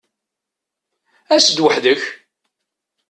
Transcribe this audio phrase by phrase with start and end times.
[1.35, 2.03] As-d weḥd-k!